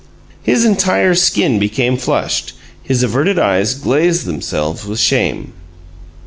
His 0.41 0.65
entire 0.65 1.13
skin 1.13 1.59
became 1.59 1.95
flushed; 1.95 2.53
his 2.81 3.03
averted 3.03 3.37
eyes 3.37 3.75
glazed 3.75 4.25
themselves 4.25 4.83
with 4.83 4.99
shame. 4.99 5.53